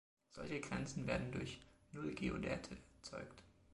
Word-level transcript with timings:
Solche 0.31 0.59
Grenzen 0.61 1.05
werden 1.05 1.31
durch 1.31 1.59
Null-Geodäte 1.91 2.75
erzeugt. 2.95 3.43